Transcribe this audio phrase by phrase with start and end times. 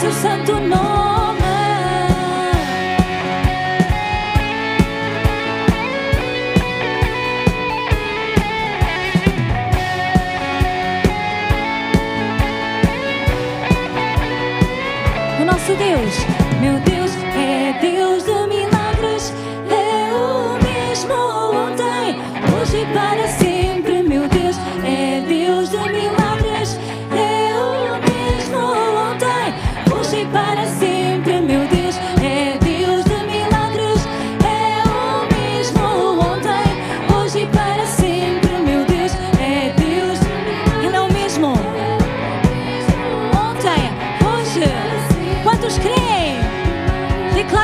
[0.00, 1.11] Seu santo nome.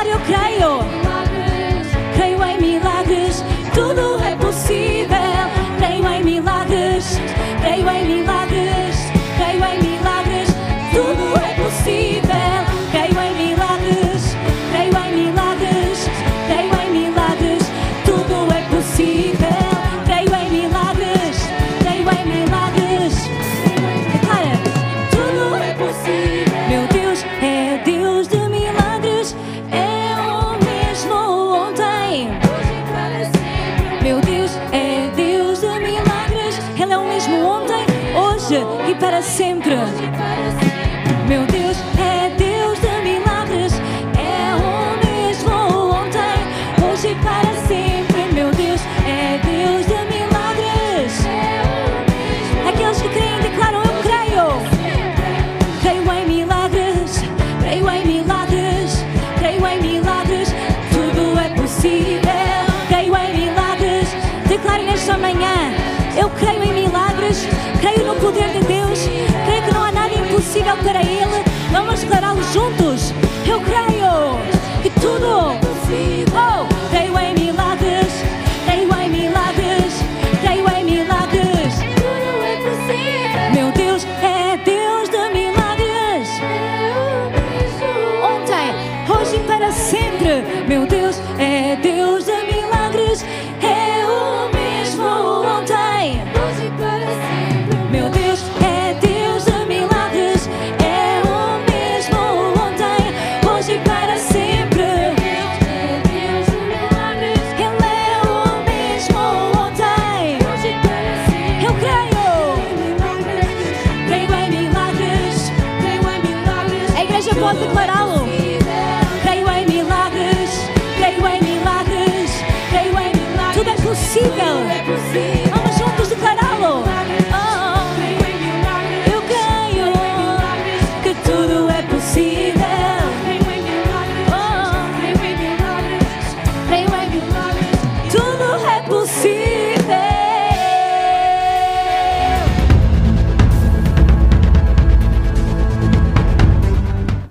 [0.09, 0.98] Eu creio.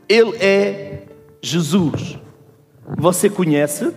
[0.09, 1.07] Ele é
[1.43, 2.19] Jesus.
[2.97, 3.95] Você conhece?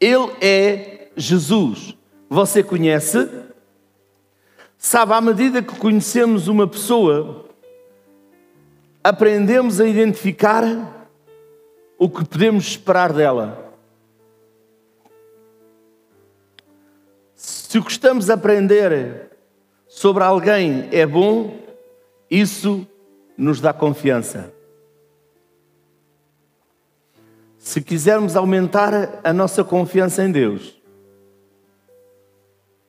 [0.00, 1.96] Ele é Jesus.
[2.28, 3.28] Você conhece?
[4.76, 7.44] Sabe, à medida que conhecemos uma pessoa,
[9.04, 11.08] aprendemos a identificar
[11.98, 13.74] o que podemos esperar dela.
[17.34, 19.30] Se o que estamos a aprender
[19.86, 21.56] sobre alguém é bom,
[22.30, 22.86] isso
[23.40, 24.52] nos dá confiança.
[27.56, 30.78] Se quisermos aumentar a nossa confiança em Deus,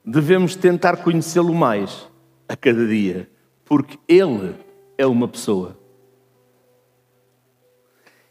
[0.03, 2.05] devemos tentar conhecê-lo mais
[2.49, 3.29] a cada dia,
[3.63, 4.53] porque Ele
[4.97, 5.77] é uma pessoa.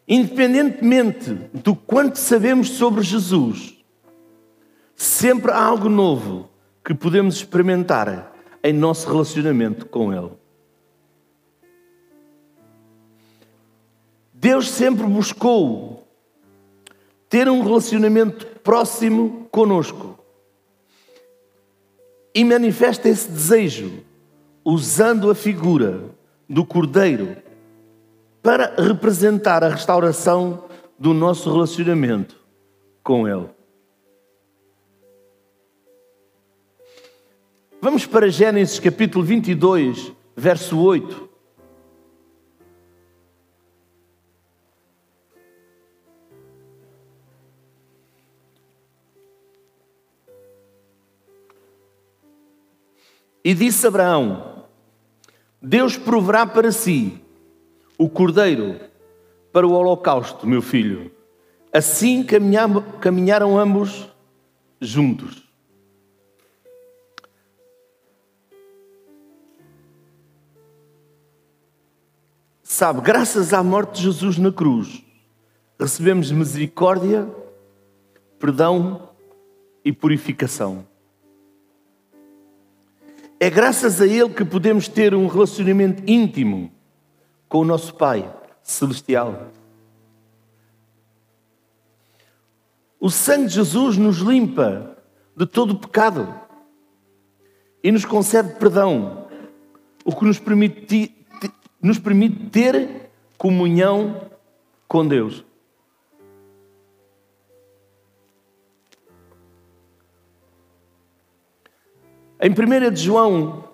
[0.06, 3.82] Independentemente do quanto sabemos sobre Jesus,
[4.94, 6.50] sempre há algo novo
[6.84, 10.39] que podemos experimentar em nosso relacionamento com Ele.
[14.40, 16.08] Deus sempre buscou
[17.28, 20.18] ter um relacionamento próximo conosco
[22.34, 24.02] e manifesta esse desejo
[24.64, 26.04] usando a figura
[26.48, 27.36] do Cordeiro
[28.42, 30.64] para representar a restauração
[30.98, 32.34] do nosso relacionamento
[33.04, 33.50] com Ele.
[37.78, 41.29] Vamos para Gênesis capítulo 22, verso 8.
[53.44, 54.64] E disse Abraão:
[55.60, 57.20] Deus proverá para si
[57.98, 58.80] o cordeiro
[59.52, 61.10] para o holocausto, meu filho.
[61.72, 62.24] Assim
[63.00, 64.08] caminharam ambos
[64.80, 65.48] juntos.
[72.62, 75.04] Sabe, graças à morte de Jesus na cruz,
[75.78, 77.28] recebemos misericórdia,
[78.38, 79.10] perdão
[79.84, 80.86] e purificação.
[83.42, 86.70] É graças a Ele que podemos ter um relacionamento íntimo
[87.48, 88.30] com o nosso Pai
[88.62, 89.48] Celestial.
[93.00, 94.94] O sangue de Jesus nos limpa
[95.34, 96.28] de todo o pecado
[97.82, 99.26] e nos concede perdão,
[100.04, 101.16] o que nos permite,
[101.80, 104.20] nos permite ter comunhão
[104.86, 105.42] com Deus.
[112.42, 113.64] Em 1 de João,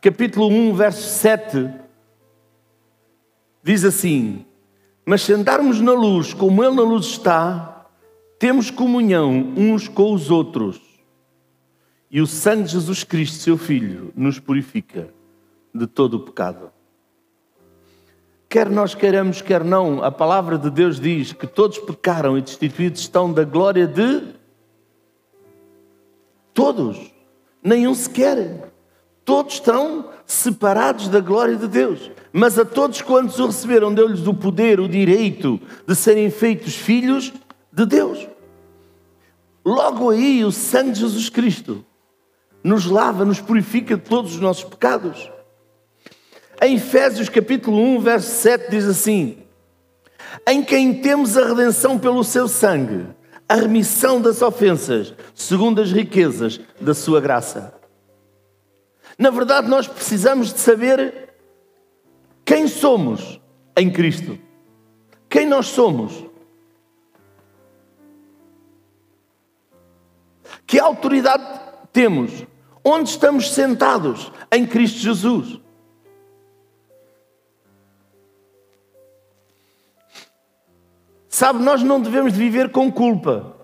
[0.00, 1.68] capítulo 1, verso 7,
[3.60, 4.46] diz assim:
[5.04, 7.86] Mas se andarmos na luz como Ele na luz está,
[8.38, 10.80] temos comunhão uns com os outros.
[12.08, 15.12] E o sangue de Jesus Cristo, seu Filho, nos purifica
[15.74, 16.70] de todo o pecado.
[18.48, 23.00] Quer nós queiramos, quer não, a palavra de Deus diz que todos pecaram e destituídos
[23.00, 24.37] estão da glória de
[26.58, 26.98] todos,
[27.62, 28.72] nenhum sequer.
[29.24, 32.10] Todos estão separados da glória de Deus.
[32.32, 37.32] Mas a todos quantos o receberam, deu-lhes o poder, o direito de serem feitos filhos
[37.72, 38.26] de Deus.
[39.64, 41.84] Logo aí, o sangue de Jesus Cristo
[42.64, 45.30] nos lava, nos purifica de todos os nossos pecados.
[46.60, 49.38] Em Efésios capítulo 1, verso 7 diz assim:
[50.44, 53.06] Em quem temos a redenção pelo seu sangue,
[53.48, 57.74] a remissão das ofensas, segundo as riquezas da sua graça.
[59.18, 61.34] Na verdade, nós precisamos de saber
[62.44, 63.40] quem somos
[63.76, 64.38] em Cristo?
[65.28, 66.24] Quem nós somos?
[70.66, 71.44] Que autoridade
[71.92, 72.46] temos?
[72.84, 74.30] Onde estamos sentados?
[74.52, 75.60] Em Cristo Jesus.
[81.38, 83.54] Sabe, nós não devemos de viver com culpa.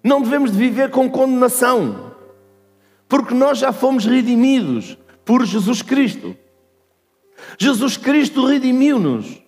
[0.00, 2.12] Não devemos de viver com condenação.
[3.08, 6.36] Porque nós já fomos redimidos por Jesus Cristo.
[7.58, 9.42] Jesus Cristo redimiu-nos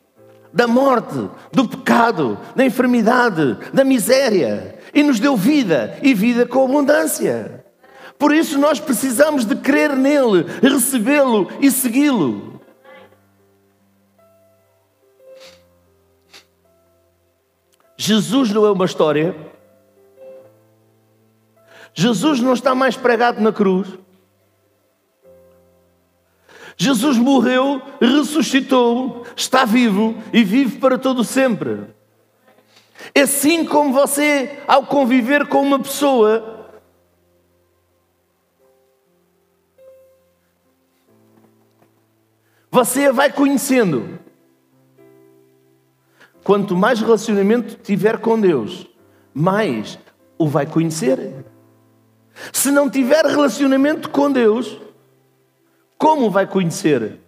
[0.53, 6.65] da morte, do pecado, da enfermidade, da miséria e nos deu vida e vida com
[6.65, 7.65] abundância.
[8.19, 12.48] Por isso nós precisamos de crer nele, recebê-lo e segui-lo.
[18.01, 19.35] Jesus não é uma história.
[21.93, 23.89] Jesus não está mais pregado na cruz.
[26.77, 31.89] Jesus morreu, ressuscitou, está vivo e vive para todo sempre.
[33.21, 36.71] Assim como você, ao conviver com uma pessoa,
[42.71, 44.18] você a vai conhecendo.
[46.49, 48.89] Quanto mais relacionamento tiver com Deus,
[49.35, 49.99] mais
[50.39, 51.45] o vai conhecer.
[52.55, 54.81] Se não tiver relacionamento com Deus,
[55.99, 57.21] como o vai conhecer?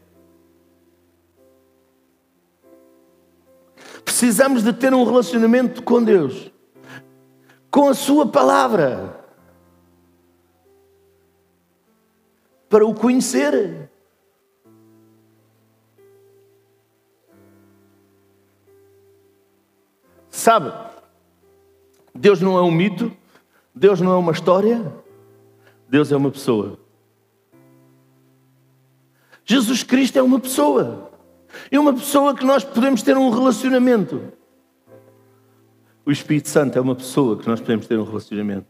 [4.03, 6.51] Precisamos de ter um relacionamento com Deus,
[7.71, 9.23] com a Sua palavra,
[12.71, 13.90] para o conhecer.
[20.41, 20.73] Sabe,
[22.15, 23.15] Deus não é um mito,
[23.75, 24.91] Deus não é uma história,
[25.87, 26.79] Deus é uma pessoa.
[29.45, 31.13] Jesus Cristo é uma pessoa.
[31.71, 34.33] É uma pessoa que nós podemos ter um relacionamento.
[36.07, 38.67] O Espírito Santo é uma pessoa que nós podemos ter um relacionamento.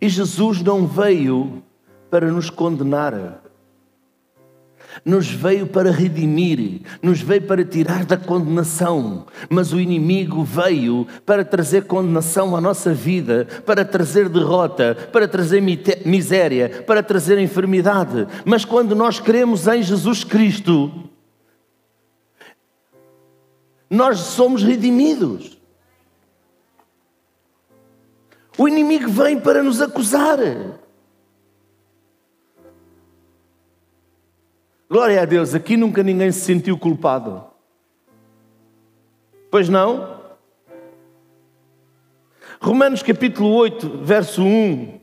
[0.00, 1.62] E Jesus não veio
[2.10, 3.45] para nos condenar
[5.04, 11.44] nos veio para redimir, nos veio para tirar da condenação, mas o inimigo veio para
[11.44, 15.60] trazer condenação à nossa vida, para trazer derrota, para trazer
[16.04, 18.26] miséria, para trazer enfermidade.
[18.44, 20.92] Mas quando nós cremos em Jesus Cristo,
[23.88, 25.56] nós somos redimidos.
[28.58, 30.38] O inimigo vem para nos acusar.
[34.88, 37.44] Glória a Deus, aqui nunca ninguém se sentiu culpado.
[39.50, 40.20] Pois não?
[42.60, 45.00] Romanos capítulo 8, verso 1.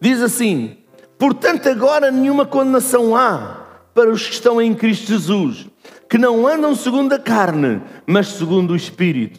[0.00, 0.78] Diz assim:
[1.18, 5.66] Portanto, agora nenhuma condenação há para os que estão em Cristo Jesus,
[6.08, 9.38] que não andam segundo a carne, mas segundo o Espírito.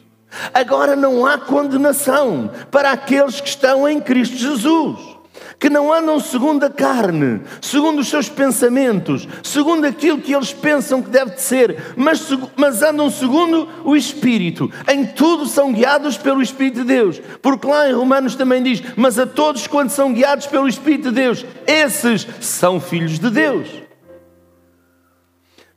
[0.54, 5.19] Agora não há condenação para aqueles que estão em Cristo Jesus
[5.60, 11.02] que não andam segundo a carne, segundo os seus pensamentos, segundo aquilo que eles pensam
[11.02, 14.72] que deve ser, mas, mas andam segundo o Espírito.
[14.88, 17.22] Em tudo são guiados pelo Espírito de Deus.
[17.42, 21.16] Porque lá em Romanos também diz: Mas a todos quando são guiados pelo Espírito de
[21.16, 23.68] Deus, esses são filhos de Deus.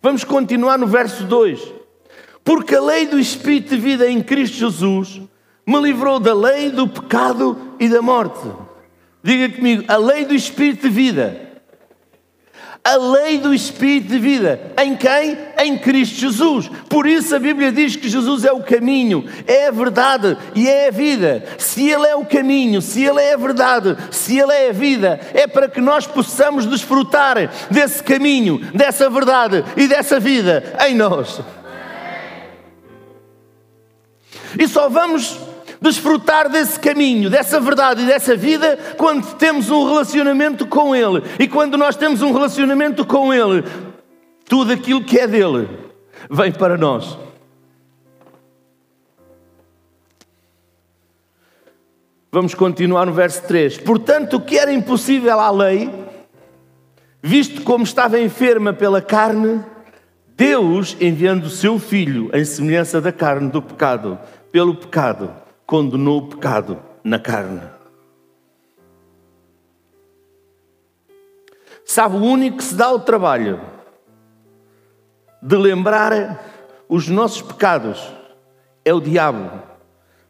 [0.00, 1.60] Vamos continuar no verso 2.
[2.44, 5.20] Porque a lei do Espírito de vida em Cristo Jesus
[5.66, 8.48] me livrou da lei, do pecado e da morte.
[9.22, 11.52] Diga comigo, a lei do Espírito de vida.
[12.84, 14.72] A lei do Espírito de vida.
[14.82, 15.38] Em quem?
[15.56, 16.68] Em Cristo Jesus.
[16.88, 20.88] Por isso a Bíblia diz que Jesus é o caminho, é a verdade e é
[20.88, 21.44] a vida.
[21.58, 25.20] Se Ele é o caminho, se Ele é a verdade, se Ele é a vida,
[25.32, 27.36] é para que nós possamos desfrutar
[27.70, 31.40] desse caminho, dessa verdade e dessa vida em nós.
[34.58, 35.51] E só vamos
[35.82, 41.22] desfrutar desse caminho, dessa verdade e dessa vida quando temos um relacionamento com Ele.
[41.38, 43.64] E quando nós temos um relacionamento com Ele,
[44.48, 45.68] tudo aquilo que é dele
[46.30, 47.18] vem para nós.
[52.30, 53.78] Vamos continuar no verso 3.
[53.78, 55.90] Portanto, o que era impossível à lei,
[57.22, 59.62] visto como estava enferma pela carne,
[60.34, 64.18] Deus, enviando o seu Filho em semelhança da carne do pecado,
[64.50, 65.41] pelo pecado,
[65.72, 67.62] condenou o pecado na carne.
[71.82, 73.58] Sabe, o único que se dá o trabalho
[75.40, 76.44] de lembrar
[76.90, 78.06] os nossos pecados
[78.84, 79.62] é o diabo.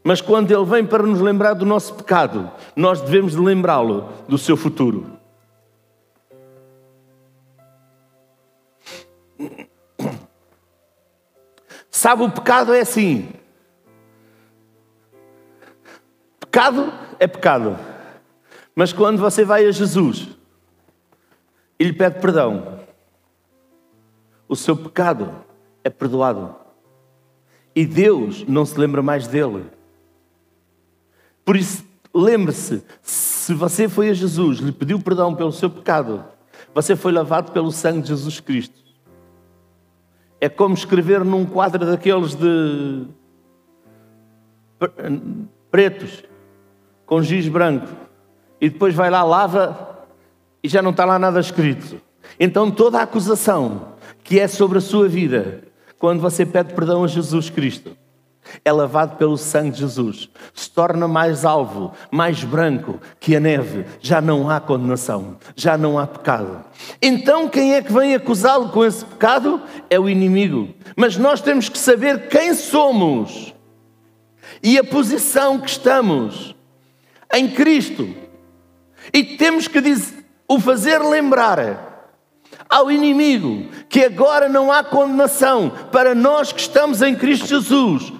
[0.04, 4.56] Mas quando ele vem para nos lembrar do nosso pecado, nós devemos lembrá-lo do seu
[4.56, 5.18] futuro.
[11.90, 13.41] Sabe, o pecado é assim.
[16.52, 17.78] Pecado é pecado.
[18.74, 20.28] Mas quando você vai a Jesus
[21.78, 22.78] e lhe pede perdão,
[24.46, 25.34] o seu pecado
[25.82, 26.54] é perdoado.
[27.74, 29.64] E Deus não se lembra mais dele.
[31.42, 36.22] Por isso, lembre-se: se você foi a Jesus, lhe pediu perdão pelo seu pecado,
[36.74, 38.78] você foi lavado pelo sangue de Jesus Cristo.
[40.38, 43.06] É como escrever num quadro daqueles de
[45.70, 46.30] pretos
[47.12, 47.88] com giz branco
[48.58, 49.98] e depois vai lá, lava
[50.64, 52.00] e já não está lá nada escrito.
[52.40, 53.88] Então toda a acusação
[54.24, 55.62] que é sobre a sua vida,
[55.98, 57.94] quando você pede perdão a Jesus Cristo,
[58.64, 63.84] é lavado pelo sangue de Jesus, se torna mais alvo, mais branco que a neve,
[64.00, 66.64] já não há condenação, já não há pecado.
[67.02, 69.60] Então, quem é que vem acusá-lo com esse pecado?
[69.90, 70.70] É o inimigo.
[70.96, 73.54] Mas nós temos que saber quem somos
[74.62, 76.54] e a posição que estamos
[77.32, 78.14] em Cristo.
[79.12, 79.78] E temos que
[80.48, 81.92] o fazer lembrar
[82.68, 88.12] ao inimigo que agora não há condenação para nós que estamos em Cristo Jesus,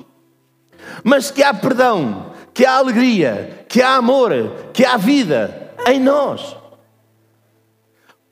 [1.04, 4.30] mas que há perdão, que há alegria, que há amor,
[4.72, 6.56] que há vida em nós.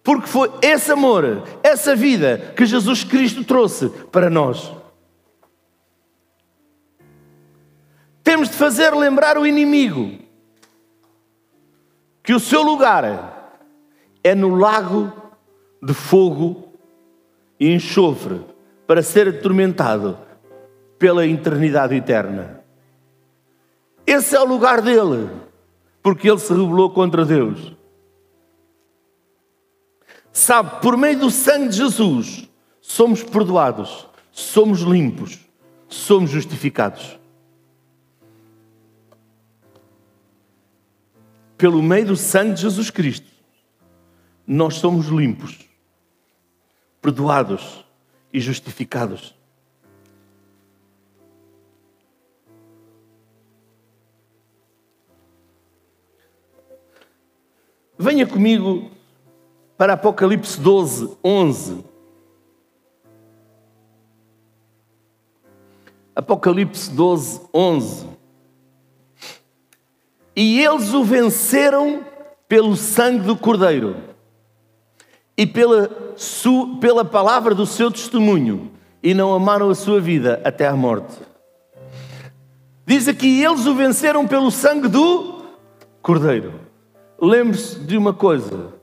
[0.02, 4.70] Porque foi esse amor, essa vida que Jesus Cristo trouxe para nós.
[8.22, 10.19] Temos de fazer lembrar o inimigo
[12.22, 13.54] que o seu lugar
[14.22, 15.12] é no lago
[15.82, 16.72] de fogo
[17.58, 18.40] e enxofre
[18.86, 20.18] para ser atormentado
[20.98, 22.62] pela eternidade eterna.
[24.06, 25.30] Esse é o lugar dele,
[26.02, 27.76] porque ele se rebelou contra Deus.
[30.32, 32.48] Sabe, por meio do sangue de Jesus,
[32.80, 35.38] somos perdoados, somos limpos,
[35.88, 37.19] somos justificados.
[41.60, 43.26] Pelo meio do sangue de Jesus Cristo,
[44.46, 45.58] nós somos limpos,
[47.02, 47.84] perdoados
[48.32, 49.34] e justificados.
[57.98, 58.90] Venha comigo
[59.76, 61.84] para Apocalipse 12, 11.
[66.16, 68.19] Apocalipse 12, 11.
[70.34, 72.04] E eles o venceram
[72.48, 73.96] pelo sangue do Cordeiro
[75.36, 75.88] e pela,
[76.80, 78.70] pela palavra do seu testemunho,
[79.02, 81.16] e não amaram a sua vida até à morte.
[82.84, 85.42] Diz aqui: eles o venceram pelo sangue do
[86.02, 86.60] Cordeiro.
[87.18, 88.74] Lembre-se de uma coisa: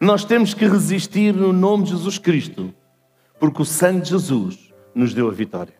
[0.00, 2.74] nós temos que resistir no nome de Jesus Cristo,
[3.38, 5.79] porque o sangue de Jesus nos deu a vitória.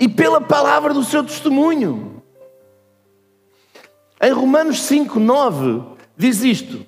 [0.00, 2.22] E pela palavra do seu testemunho.
[4.20, 5.82] Em Romanos 5, 9,
[6.16, 6.86] diz isto: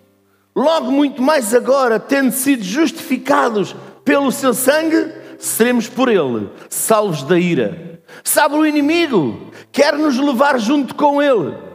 [0.56, 7.38] Logo muito mais agora, tendo sido justificados pelo seu sangue, seremos por ele salvos da
[7.38, 8.00] ira.
[8.24, 11.71] Sabe, o inimigo quer nos levar junto com ele.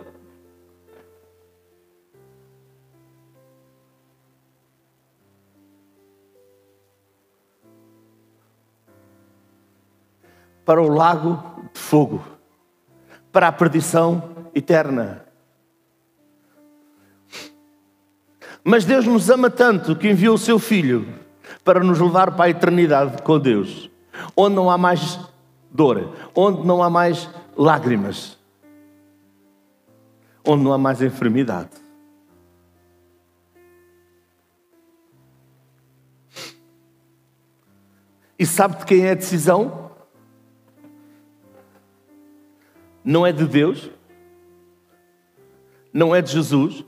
[10.68, 11.42] Para o lago
[11.74, 12.22] de fogo,
[13.32, 14.22] para a perdição
[14.54, 15.24] eterna.
[18.66, 21.08] Mas Deus nos ama tanto que enviou o seu Filho
[21.64, 23.90] para nos levar para a eternidade com Deus,
[24.36, 25.18] onde não há mais
[25.72, 28.38] dor, onde não há mais lágrimas,
[30.46, 31.70] onde não há mais enfermidade.
[38.38, 39.87] E sabe de quem é a decisão?
[43.08, 43.90] Não é de Deus,
[45.94, 46.84] não é de Jesus,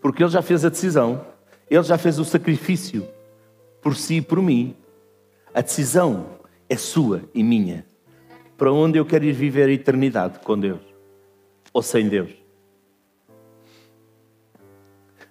[0.00, 1.24] porque Ele já fez a decisão,
[1.70, 3.08] Ele já fez o sacrifício
[3.80, 4.74] por si e por mim.
[5.54, 6.26] A decisão
[6.68, 7.86] é sua e minha
[8.58, 10.80] para onde eu quero ir viver a eternidade com Deus
[11.72, 12.32] ou sem Deus.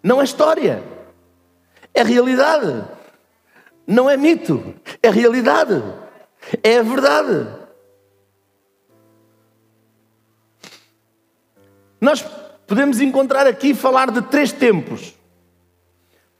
[0.01, 0.81] Não é história,
[1.93, 2.85] é realidade.
[3.85, 5.83] Não é mito, é realidade,
[6.63, 7.64] é a verdade.
[12.05, 12.21] Nós
[12.67, 15.15] podemos encontrar aqui falar de três tempos: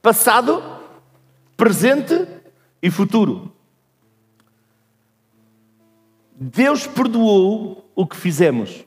[0.00, 0.62] passado,
[1.56, 2.14] presente
[2.80, 3.52] e futuro.
[6.30, 8.84] Deus perdoou o que fizemos.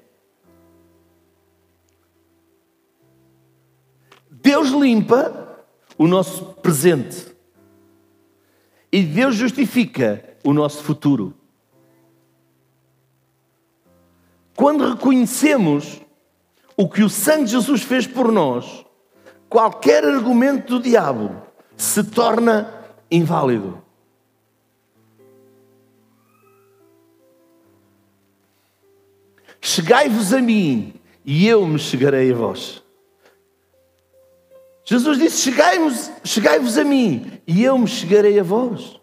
[4.31, 5.65] Deus limpa
[5.97, 7.35] o nosso presente.
[8.89, 11.33] E Deus justifica o nosso futuro.
[14.55, 16.01] Quando reconhecemos
[16.79, 18.85] o que o sangue de Jesus fez por nós,
[19.49, 21.35] qualquer argumento do diabo
[21.75, 22.73] se torna
[23.11, 23.83] inválido.
[29.59, 30.93] Chegai-vos a mim
[31.25, 32.81] e eu me chegarei a vós.
[34.85, 38.97] Jesus disse: Chegai-vos chegai a mim e eu me chegarei a vós.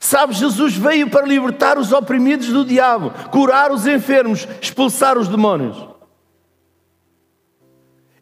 [0.00, 5.93] Sabe, Jesus veio para libertar os oprimidos do diabo, curar os enfermos, expulsar os demónios.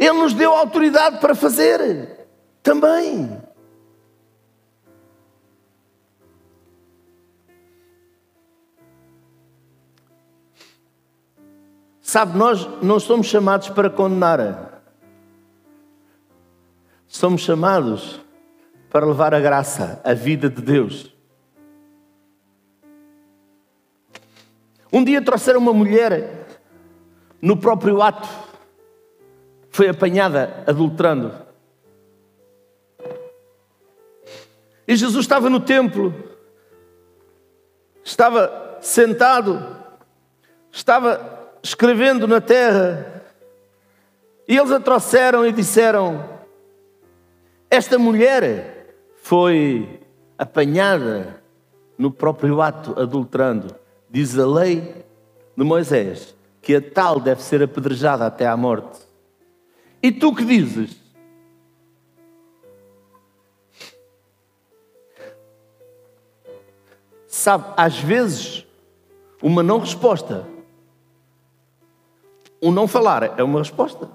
[0.03, 2.27] Ele nos deu autoridade para fazer
[2.61, 3.41] também.
[12.01, 14.83] Sabe, nós não somos chamados para condenar,
[17.07, 18.21] somos chamados
[18.91, 21.15] para levar a graça, a vida de Deus.
[24.93, 26.49] Um dia trouxeram uma mulher
[27.41, 28.52] no próprio ato
[29.73, 31.33] foi apanhada adulterando.
[34.87, 36.15] E Jesus estava no templo,
[38.05, 39.77] estava sentado,
[40.71, 43.23] estava escrevendo na terra.
[44.47, 46.29] E eles a trouxeram e disseram:
[47.71, 50.01] Esta mulher foi
[50.37, 51.43] apanhada
[51.97, 53.75] no próprio ato adulterando.
[54.11, 55.07] Diz a lei
[55.57, 59.02] de Moisés que a tal deve ser apedrejada até à morte.
[60.03, 61.01] E tu que dizes?
[67.29, 68.67] Sabe, às vezes,
[69.43, 70.47] uma não resposta,
[72.61, 74.11] um não falar é uma resposta.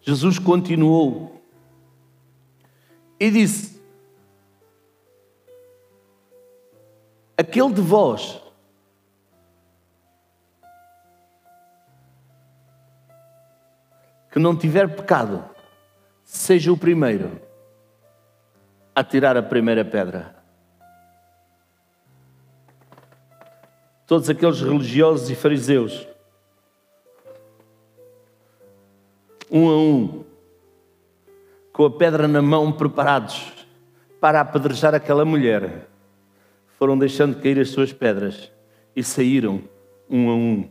[0.00, 1.42] Jesus continuou
[3.20, 3.77] e disse:
[7.38, 8.42] Aquele de vós.
[14.32, 15.48] Que não tiver pecado,
[16.24, 17.40] seja o primeiro
[18.98, 20.34] a tirar a primeira pedra.
[24.08, 26.08] Todos aqueles religiosos e fariseus,
[29.48, 30.24] um a um,
[31.72, 33.52] com a pedra na mão, preparados
[34.20, 35.86] para apedrejar aquela mulher,
[36.78, 38.52] foram deixando cair as suas pedras
[38.94, 39.62] e saíram
[40.08, 40.70] um a um.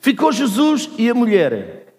[0.00, 1.94] Ficou Jesus e a mulher.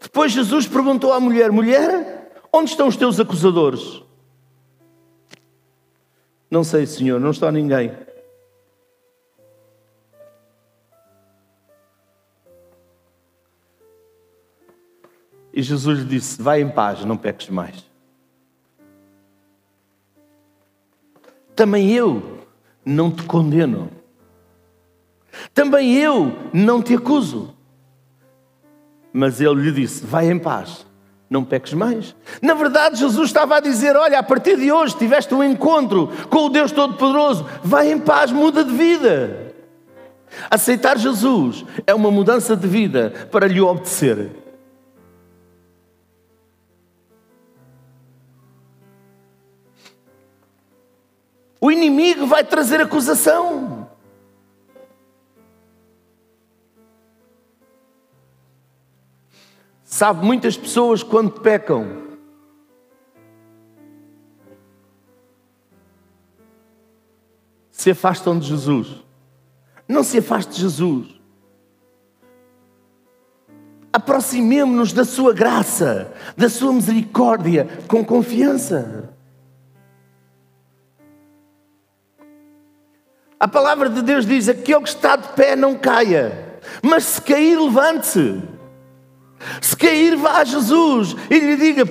[0.00, 4.02] Depois Jesus perguntou à mulher: Mulher, onde estão os teus acusadores?
[6.50, 7.92] Não sei, Senhor, não está ninguém.
[15.58, 17.84] E Jesus lhe disse: Vai em paz, não peques mais.
[21.56, 22.38] Também eu
[22.86, 23.90] não te condeno.
[25.52, 27.56] Também eu não te acuso.
[29.12, 30.86] Mas ele lhe disse: Vai em paz,
[31.28, 32.14] não peques mais.
[32.40, 36.46] Na verdade, Jesus estava a dizer: Olha, a partir de hoje tiveste um encontro com
[36.46, 39.54] o Deus Todo-Poderoso, vai em paz, muda de vida.
[40.48, 44.46] Aceitar Jesus é uma mudança de vida para lhe obedecer.
[51.60, 53.88] O inimigo vai trazer acusação.
[59.82, 62.08] Sabe, muitas pessoas quando pecam,
[67.72, 69.02] se afastam de Jesus.
[69.88, 71.18] Não se afaste de Jesus.
[73.92, 79.17] Aproximemo-nos da Sua graça, da Sua misericórdia, com confiança.
[83.40, 87.58] A palavra de Deus diz: aquele que está de pé não caia, mas se cair,
[87.58, 88.42] levante-se.
[89.60, 91.84] Se cair, vá a Jesus e lhe diga: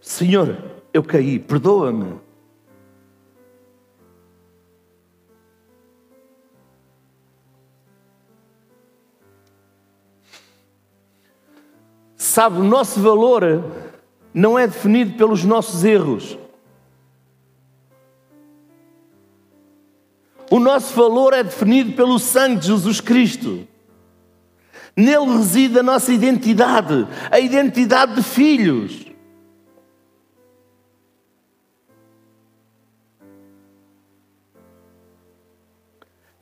[0.00, 0.56] Senhor,
[0.92, 2.20] eu caí, perdoa-me.
[12.16, 13.42] Sabe, o nosso valor
[14.32, 16.38] não é definido pelos nossos erros.
[20.52, 23.66] O nosso valor é definido pelo sangue de Jesus Cristo.
[24.94, 29.06] Nele reside a nossa identidade, a identidade de filhos.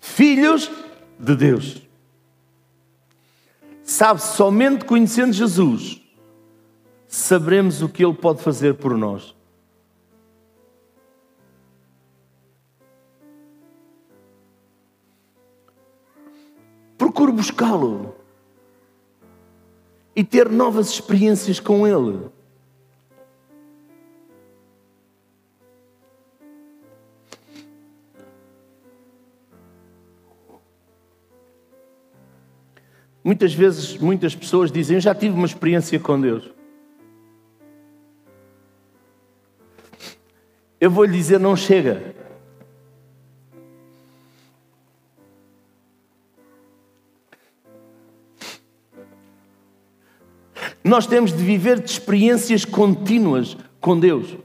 [0.01, 0.69] Filhos
[1.17, 1.81] de Deus.
[3.85, 6.01] Sabe, somente conhecendo Jesus,
[7.07, 9.37] saberemos o que Ele pode fazer por nós.
[17.01, 18.15] Procure buscá-lo
[20.15, 22.29] e ter novas experiências com Ele.
[33.25, 36.51] Muitas vezes, muitas pessoas dizem: Eu já tive uma experiência com Deus.
[40.79, 42.20] Eu vou lhe dizer: não chega.
[50.91, 54.37] Nós temos de viver de experiências contínuas com Deus.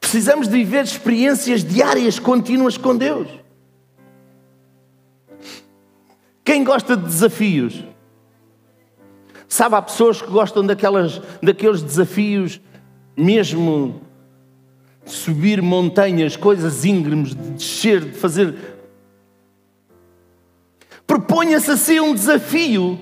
[0.00, 3.28] Precisamos de viver experiências diárias contínuas com Deus.
[6.42, 7.84] Quem gosta de desafios?
[9.46, 12.58] Sabe, há pessoas que gostam daquelas, daqueles desafios
[13.14, 14.00] mesmo
[15.04, 18.71] subir montanhas, coisas íngremes, de descer, de fazer.
[21.12, 22.98] Proponha-se assim um desafio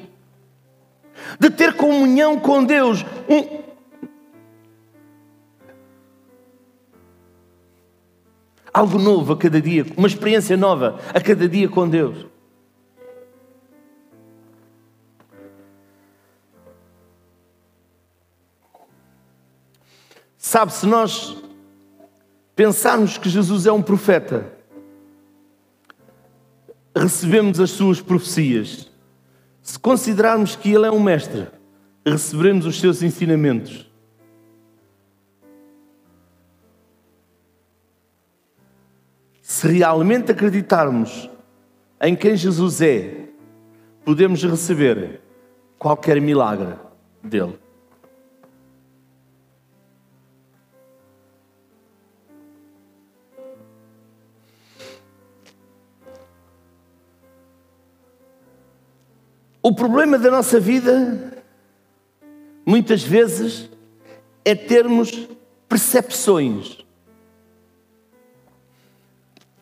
[1.39, 3.05] de ter comunhão com Deus.
[3.29, 3.63] Um...
[8.75, 12.27] Algo novo a cada dia, uma experiência nova a cada dia com Deus.
[20.37, 21.37] Sabe, se nós
[22.57, 24.59] pensarmos que Jesus é um profeta,
[26.95, 28.91] recebemos as suas profecias.
[29.63, 31.47] Se considerarmos que ele é um mestre,
[32.05, 33.89] receberemos os seus ensinamentos.
[39.43, 41.29] Se realmente acreditarmos
[42.01, 43.29] em quem Jesus é,
[44.05, 45.21] podemos receber
[45.79, 46.77] qualquer milagre
[47.23, 47.59] dele.
[59.63, 61.43] O problema da nossa vida,
[62.65, 63.69] muitas vezes,
[64.45, 65.29] é termos
[65.69, 66.79] percepções.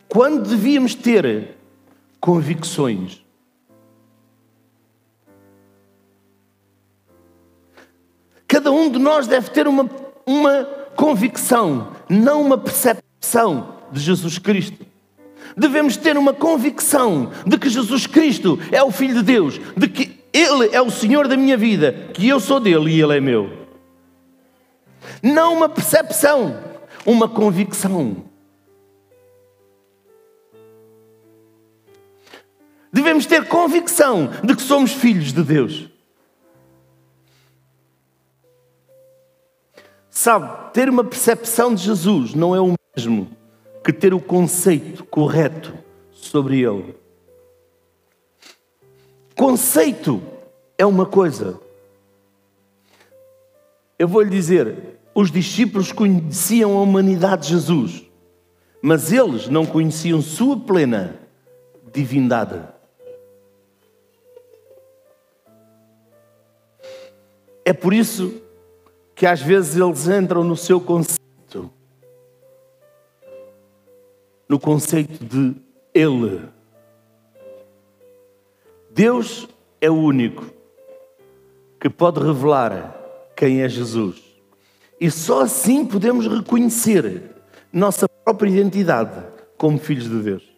[0.07, 1.57] Quando devíamos ter
[2.19, 3.23] convicções.
[8.47, 9.87] Cada um de nós deve ter uma,
[10.25, 10.63] uma
[10.95, 14.88] convicção, não uma percepção de Jesus Cristo
[15.55, 20.19] devemos ter uma convicção de que Jesus Cristo é o Filho de Deus, de que
[20.33, 23.67] Ele é o Senhor da minha vida, que eu sou dele e Ele é meu.
[25.21, 26.59] Não uma percepção,
[27.05, 28.29] uma convicção.
[32.91, 35.89] Devemos ter convicção de que somos filhos de Deus.
[40.09, 43.38] Sabe, ter uma percepção de Jesus não é o mesmo
[43.83, 45.73] que ter o conceito correto
[46.11, 46.95] sobre ele.
[49.35, 50.21] Conceito
[50.77, 51.59] é uma coisa.
[53.97, 58.05] Eu vou lhe dizer: os discípulos conheciam a humanidade de Jesus,
[58.81, 61.19] mas eles não conheciam sua plena
[61.91, 62.61] divindade.
[67.65, 68.41] É por isso
[69.13, 71.19] que às vezes eles entram no seu conceito
[74.49, 75.55] no conceito de
[75.93, 76.49] Ele.
[78.89, 79.47] Deus
[79.79, 80.45] é o único
[81.79, 82.99] que pode revelar
[83.35, 84.21] quem é Jesus.
[84.99, 87.35] E só assim podemos reconhecer
[87.71, 89.23] nossa própria identidade
[89.55, 90.49] como filhos de Deus.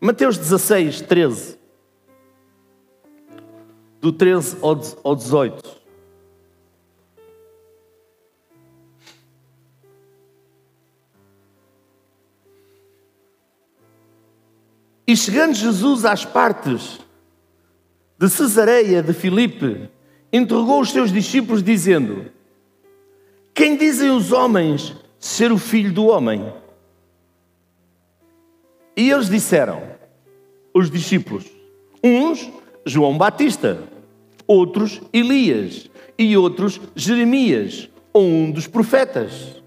[0.00, 1.58] Mateus 16, 13.
[4.00, 5.79] Do 13 ao 18.
[15.10, 17.00] E chegando Jesus às partes
[18.16, 19.90] de Cesareia de Filipe,
[20.32, 22.26] interrogou os seus discípulos, dizendo:
[23.52, 26.52] Quem dizem os homens ser o filho do homem?
[28.96, 29.82] E eles disseram,
[30.72, 31.44] os discípulos,
[32.04, 32.48] uns
[32.86, 33.82] João Batista,
[34.46, 39.60] outros Elias e outros Jeremias ou um dos profetas.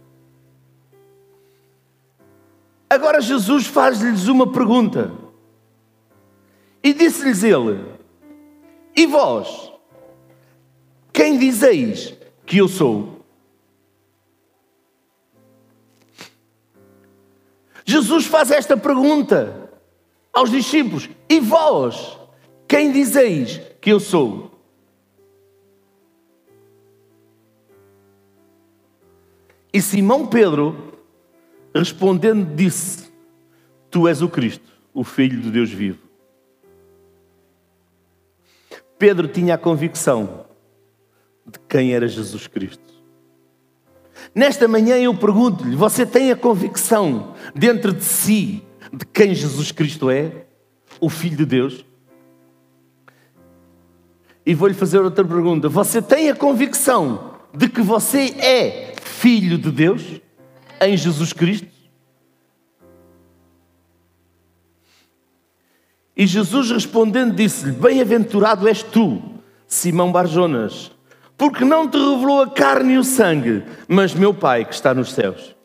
[2.89, 5.22] Agora Jesus faz-lhes uma pergunta.
[6.83, 7.85] E disse-lhes ele:
[8.95, 9.71] E vós,
[11.13, 12.13] quem dizeis
[12.45, 13.23] que eu sou?
[17.85, 19.71] Jesus faz esta pergunta
[20.33, 22.19] aos discípulos: E vós,
[22.67, 24.51] quem dizeis que eu sou?
[29.71, 30.99] E Simão Pedro,
[31.73, 33.11] respondendo, disse:
[33.89, 36.02] Tu és o Cristo, o Filho de Deus vivo.
[38.97, 40.45] Pedro tinha a convicção
[41.45, 42.93] de quem era Jesus Cristo.
[44.33, 50.09] Nesta manhã eu pergunto-lhe: você tem a convicção dentro de si de quem Jesus Cristo
[50.09, 50.45] é?
[50.99, 51.85] O Filho de Deus?
[54.45, 59.71] E vou-lhe fazer outra pergunta: você tem a convicção de que você é filho de
[59.71, 60.21] Deus
[60.81, 61.72] em Jesus Cristo?
[66.15, 69.21] E Jesus respondendo disse-lhe: Bem-aventurado és tu,
[69.67, 70.91] Simão Barjonas,
[71.37, 75.11] porque não te revelou a carne e o sangue, mas meu Pai que está nos
[75.11, 75.55] céus.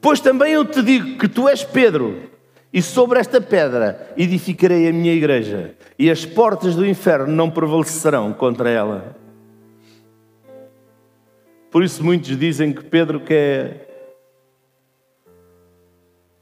[0.00, 2.30] Pois também eu te digo que tu és Pedro,
[2.72, 8.32] e sobre esta pedra edificarei a minha igreja, e as portas do inferno não prevalecerão
[8.32, 9.16] contra ela.
[11.70, 13.89] Por isso muitos dizem que Pedro que é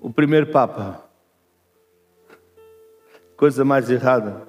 [0.00, 1.04] o primeiro Papa.
[3.36, 4.46] Coisa mais errada.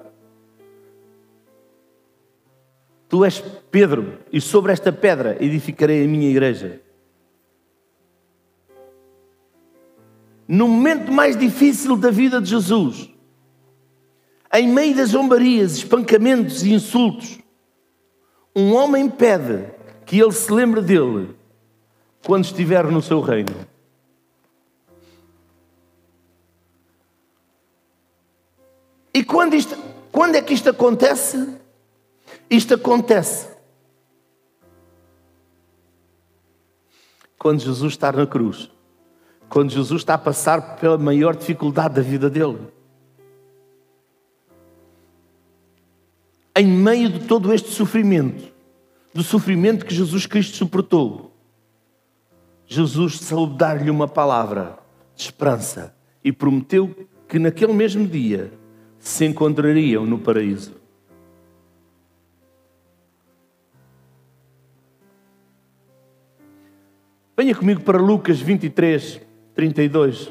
[3.08, 6.80] Tu és Pedro, e sobre esta pedra edificarei a minha igreja.
[10.46, 13.10] No momento mais difícil da vida de Jesus,
[14.52, 17.38] em meio das zombarias, espancamentos e insultos,
[18.54, 19.64] um homem pede
[20.04, 21.36] que ele se lembre dele
[22.26, 23.54] quando estiver no seu reino.
[29.20, 29.76] E quando, isto,
[30.10, 31.46] quando é que isto acontece?
[32.48, 33.50] Isto acontece
[37.38, 38.70] quando Jesus está na cruz,
[39.46, 42.66] quando Jesus está a passar pela maior dificuldade da vida dele.
[46.56, 48.50] Em meio de todo este sofrimento,
[49.12, 51.30] do sofrimento que Jesus Cristo suportou,
[52.66, 54.78] Jesus soube dar-lhe uma palavra
[55.14, 58.58] de esperança e prometeu que naquele mesmo dia
[59.00, 60.78] se encontrariam no paraíso.
[67.34, 69.18] Venha comigo para Lucas 23,
[69.54, 70.30] 32.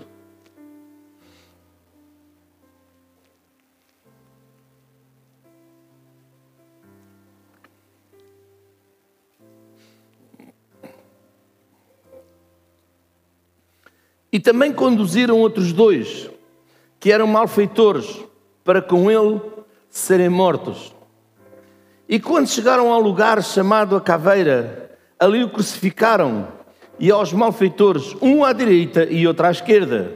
[14.32, 16.30] E também conduziram outros dois,
[17.00, 18.29] que eram malfeitores,
[18.70, 19.42] para com ele
[19.90, 20.96] serem mortos.
[22.08, 26.48] E quando chegaram ao lugar chamado a Caveira, ali o crucificaram,
[27.00, 30.14] e aos malfeitores, um à direita e outro à esquerda.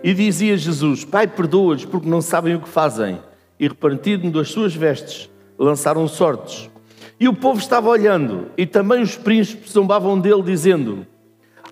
[0.00, 3.18] E dizia Jesus: Pai, perdoa-os, porque não sabem o que fazem.
[3.58, 6.70] E repartindo das suas vestes, lançaram sortes.
[7.18, 11.04] E o povo estava olhando, e também os príncipes zombavam dele, dizendo: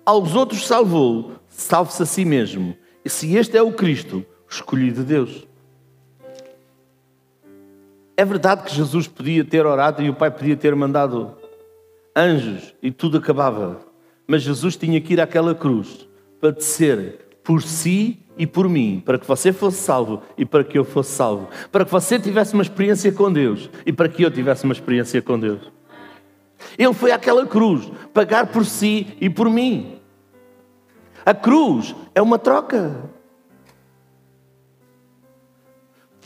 [0.05, 2.75] Aos outros salvou, salve-se a si mesmo.
[3.05, 5.50] E se este é o Cristo, escolhido de Deus.
[8.15, 11.35] É verdade que Jesus podia ter orado e o Pai podia ter mandado
[12.15, 13.79] anjos e tudo acabava.
[14.27, 16.07] Mas Jesus tinha que ir àquela cruz
[16.39, 20.77] para descer por si e por mim, para que você fosse salvo e para que
[20.77, 24.31] eu fosse salvo, para que você tivesse uma experiência com Deus e para que eu
[24.31, 25.71] tivesse uma experiência com Deus.
[26.77, 29.99] Ele foi àquela cruz pagar por si e por mim.
[31.25, 33.09] A cruz é uma troca.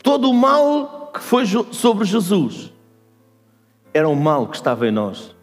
[0.02, 2.72] Todo o mal que foi sobre Jesus
[3.96, 5.34] era um mal que estava em nós.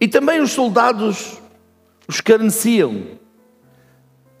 [0.00, 1.38] E também os soldados
[2.08, 3.18] os carneciam.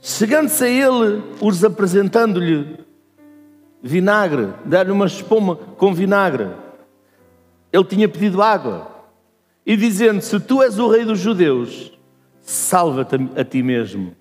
[0.00, 2.78] Chegando-se a ele, os apresentando-lhe
[3.82, 6.48] vinagre, dar-lhe uma espuma com vinagre.
[7.70, 8.90] Ele tinha pedido água.
[9.66, 11.97] E dizendo: Se tu és o rei dos judeus,
[12.48, 14.16] salva-te a ti mesmo.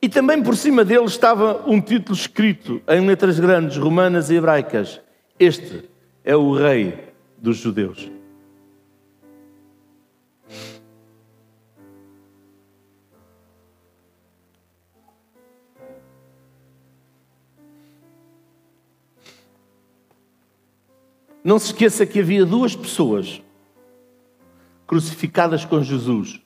[0.00, 5.00] E também por cima dele estava um título escrito em letras grandes, romanas e hebraicas:
[5.38, 5.84] Este
[6.24, 8.10] é o rei dos judeus.
[21.44, 23.40] Não se esqueça que havia duas pessoas
[24.86, 26.45] crucificadas com Jesus.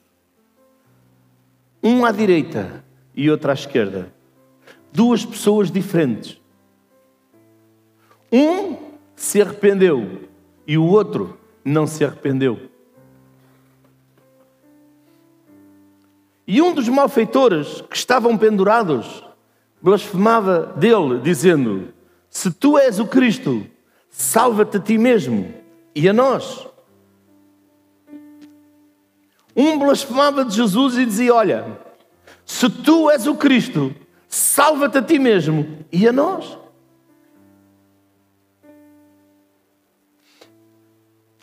[1.83, 2.83] Um à direita
[3.15, 4.13] e outro à esquerda.
[4.91, 6.39] Duas pessoas diferentes.
[8.31, 8.77] Um
[9.15, 10.29] se arrependeu
[10.65, 12.69] e o outro não se arrependeu.
[16.47, 19.23] E um dos malfeitores que estavam pendurados
[19.81, 21.93] blasfemava dele, dizendo:
[22.29, 23.65] Se tu és o Cristo,
[24.09, 25.53] salva-te a ti mesmo
[25.95, 26.67] e a nós.
[29.61, 31.77] Um blasfemava de Jesus e dizia: Olha,
[32.43, 33.93] se tu és o Cristo,
[34.27, 36.57] salva-te a ti mesmo e a nós.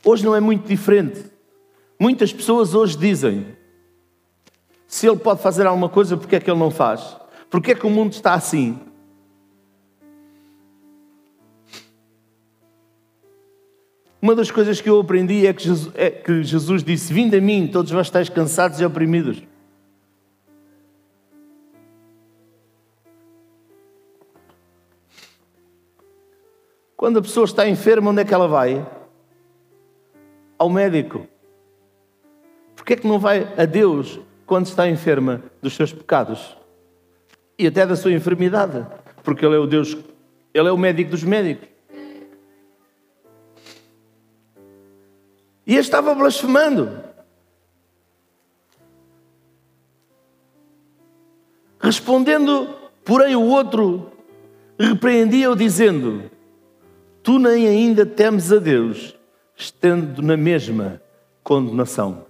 [0.04, 1.26] Hoje não é muito diferente.
[1.96, 3.56] Muitas pessoas hoje dizem:
[4.88, 7.16] se ele pode fazer alguma coisa, porque é que ele não faz?
[7.48, 8.80] Porque é que o mundo está assim?
[14.20, 17.40] Uma das coisas que eu aprendi é que Jesus, é que Jesus disse: Vinde a
[17.40, 19.42] mim, todos vós estáis cansados e oprimidos.
[26.96, 28.84] Quando a pessoa está enferma, onde é que ela vai?
[30.58, 31.28] Ao médico.
[32.74, 36.56] Porquê é que não vai a Deus quando está enferma dos seus pecados?
[37.56, 38.84] E até da sua enfermidade.
[39.22, 39.96] Porque Ele é o Deus,
[40.52, 41.68] Ele é o médico dos médicos.
[45.68, 47.04] E ele estava blasfemando.
[51.78, 54.10] Respondendo, porém, o outro
[54.80, 56.30] repreendia-o, dizendo:
[57.22, 59.14] Tu nem ainda temes a Deus,
[59.54, 61.02] estando na mesma
[61.44, 62.24] condenação.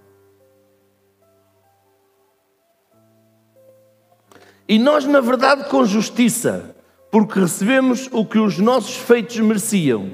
[4.67, 6.75] E nós, na verdade, com justiça,
[7.09, 10.11] porque recebemos o que os nossos feitos mereciam,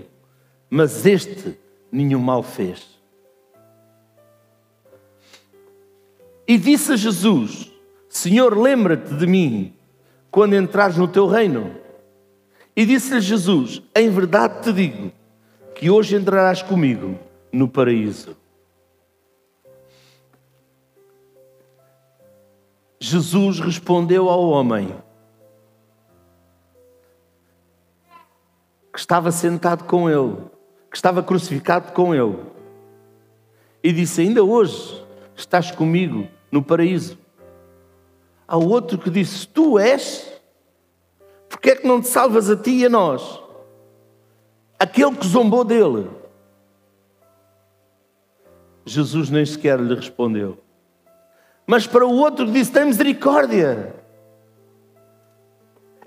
[0.70, 1.58] mas este
[1.92, 2.95] nenhum mal fez.
[6.48, 7.72] E disse a Jesus:
[8.10, 9.74] Senhor, lembra-te de mim
[10.30, 11.76] quando entrares no teu reino.
[12.76, 15.12] E disse-lhe Jesus: Em verdade te digo
[15.74, 17.18] que hoje entrarás comigo
[17.52, 18.36] no paraíso.
[23.00, 24.96] Jesus respondeu ao homem
[28.92, 30.38] que estava sentado com ele,
[30.90, 32.38] que estava crucificado com ele,
[33.84, 35.05] e disse: Ainda hoje
[35.36, 37.18] estás comigo no paraíso.
[38.48, 40.36] Há outro que disse: Tu és
[41.50, 43.42] porque é que não te salvas a ti e a nós?
[44.80, 46.10] Aquele que zombou dele.
[48.86, 50.58] Jesus nem sequer lhe respondeu.
[51.66, 53.96] Mas para o outro que disse: Tem misericórdia.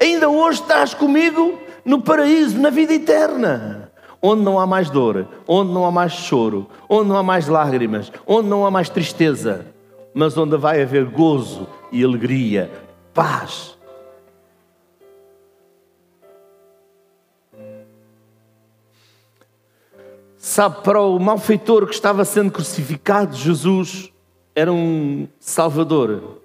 [0.00, 3.77] Ainda hoje estás comigo no paraíso, na vida eterna.
[4.20, 8.10] Onde não há mais dor, onde não há mais choro, onde não há mais lágrimas,
[8.26, 9.66] onde não há mais tristeza,
[10.12, 12.70] mas onde vai haver gozo e alegria,
[13.14, 13.78] paz
[20.48, 24.12] Sabe, para o malfeitor que estava sendo crucificado, Jesus
[24.54, 26.40] era um Salvador.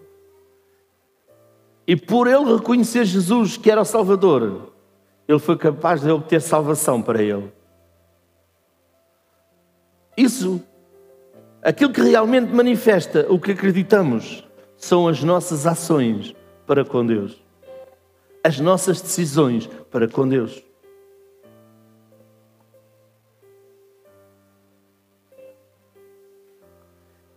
[1.87, 4.73] E por ele reconhecer Jesus que era o Salvador,
[5.27, 7.51] ele foi capaz de obter salvação para ele.
[10.15, 10.61] Isso,
[11.61, 14.47] aquilo que realmente manifesta o que acreditamos,
[14.77, 16.35] são as nossas ações
[16.67, 17.41] para com Deus,
[18.43, 20.63] as nossas decisões para com Deus.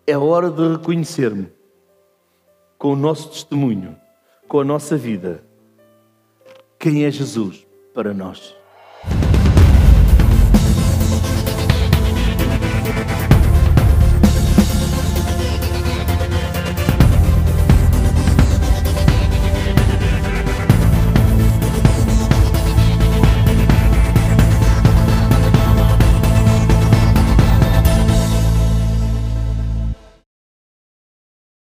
[0.06, 1.48] É hora de reconhecermos
[2.78, 3.96] com o nosso testemunho,
[4.46, 5.42] com a nossa vida,
[6.78, 8.54] quem é Jesus para nós.